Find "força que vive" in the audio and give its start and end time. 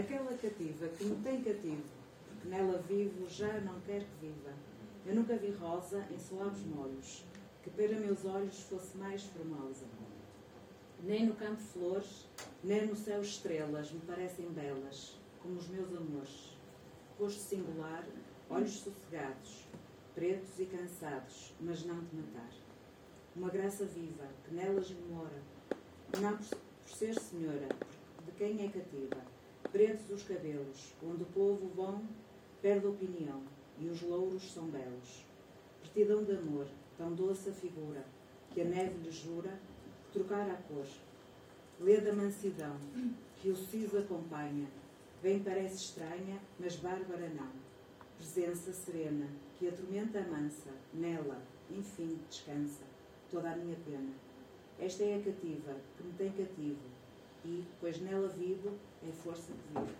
59.12-59.94